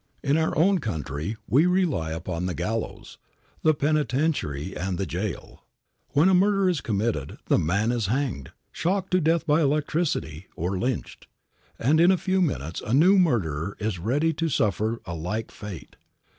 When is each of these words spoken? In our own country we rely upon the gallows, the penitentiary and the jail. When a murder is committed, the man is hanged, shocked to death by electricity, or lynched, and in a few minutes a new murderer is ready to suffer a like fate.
In 0.23 0.35
our 0.35 0.57
own 0.57 0.79
country 0.79 1.37
we 1.47 1.67
rely 1.67 2.09
upon 2.11 2.47
the 2.47 2.55
gallows, 2.55 3.19
the 3.61 3.75
penitentiary 3.75 4.75
and 4.75 4.97
the 4.97 5.05
jail. 5.05 5.63
When 6.13 6.27
a 6.27 6.33
murder 6.33 6.67
is 6.67 6.81
committed, 6.81 7.37
the 7.45 7.59
man 7.59 7.91
is 7.91 8.07
hanged, 8.07 8.49
shocked 8.71 9.11
to 9.11 9.21
death 9.21 9.45
by 9.45 9.61
electricity, 9.61 10.47
or 10.55 10.79
lynched, 10.79 11.27
and 11.77 12.01
in 12.01 12.09
a 12.09 12.17
few 12.17 12.41
minutes 12.41 12.81
a 12.83 12.95
new 12.95 13.19
murderer 13.19 13.77
is 13.79 13.99
ready 13.99 14.33
to 14.33 14.49
suffer 14.49 15.01
a 15.05 15.13
like 15.13 15.51
fate. 15.51 15.95